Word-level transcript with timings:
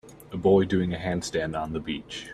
A 0.31 0.35
boy 0.35 0.65
doing 0.65 0.95
a 0.95 0.97
handstand 0.97 1.55
on 1.55 1.73
the 1.73 1.79
beach. 1.79 2.25